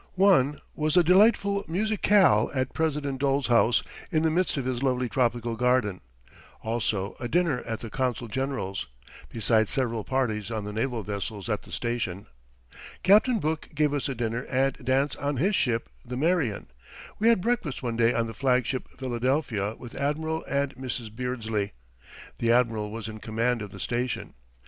One 0.15 0.59
was 0.73 0.97
a 0.97 1.03
delightful 1.03 1.63
musicale 1.67 2.49
at 2.55 2.73
President 2.73 3.19
Dole's 3.21 3.45
house, 3.49 3.83
in 4.11 4.23
the 4.23 4.31
midst 4.31 4.57
of 4.57 4.65
his 4.65 4.81
lovely 4.81 5.07
tropical 5.07 5.55
garden; 5.55 6.01
also 6.63 7.15
a 7.19 7.27
dinner 7.27 7.59
at 7.67 7.81
the 7.81 7.91
Consul 7.91 8.27
General's, 8.27 8.87
besides 9.29 9.69
several 9.69 10.03
parties 10.03 10.49
on 10.49 10.63
the 10.63 10.73
naval 10.73 11.03
vessels 11.03 11.49
at 11.49 11.61
the 11.61 11.71
station. 11.71 12.25
Captain 13.03 13.37
Book 13.37 13.69
gave 13.75 13.93
us 13.93 14.09
a 14.09 14.15
dinner 14.15 14.43
and 14.49 14.73
dance 14.83 15.15
on 15.17 15.37
his 15.37 15.55
ship, 15.55 15.87
the 16.03 16.17
Marian. 16.17 16.71
We 17.19 17.27
had 17.27 17.39
breakfast 17.39 17.83
one 17.83 17.95
day 17.95 18.11
on 18.11 18.25
the 18.25 18.33
flagship 18.33 18.87
Philadelphia 18.97 19.75
with 19.77 19.93
Admiral 19.93 20.43
and 20.45 20.73
Mrs. 20.77 21.15
Beardsley 21.15 21.73
the 22.39 22.51
Admiral 22.51 22.89
was 22.89 23.07
in 23.07 23.19
command 23.19 23.61
of 23.61 23.69
the 23.69 23.79
station. 23.79 24.33